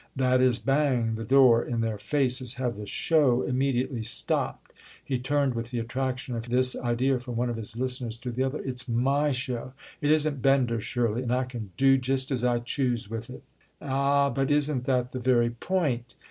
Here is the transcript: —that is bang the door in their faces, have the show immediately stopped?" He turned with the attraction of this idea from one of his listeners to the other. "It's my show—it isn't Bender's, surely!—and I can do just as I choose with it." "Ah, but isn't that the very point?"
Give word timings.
—that 0.15 0.41
is 0.41 0.57
bang 0.57 1.13
the 1.13 1.23
door 1.23 1.63
in 1.63 1.81
their 1.81 1.99
faces, 1.99 2.55
have 2.55 2.75
the 2.75 2.87
show 2.87 3.43
immediately 3.43 4.01
stopped?" 4.01 4.71
He 5.05 5.19
turned 5.19 5.53
with 5.53 5.69
the 5.69 5.77
attraction 5.77 6.33
of 6.35 6.49
this 6.49 6.75
idea 6.75 7.19
from 7.19 7.35
one 7.35 7.51
of 7.51 7.55
his 7.55 7.77
listeners 7.77 8.17
to 8.17 8.31
the 8.31 8.41
other. 8.41 8.63
"It's 8.63 8.89
my 8.89 9.31
show—it 9.31 10.09
isn't 10.09 10.41
Bender's, 10.41 10.83
surely!—and 10.85 11.31
I 11.31 11.43
can 11.43 11.69
do 11.77 11.99
just 11.99 12.31
as 12.31 12.43
I 12.43 12.57
choose 12.61 13.11
with 13.11 13.29
it." 13.29 13.43
"Ah, 13.79 14.31
but 14.31 14.49
isn't 14.49 14.85
that 14.85 15.11
the 15.11 15.19
very 15.19 15.51
point?" 15.51 16.15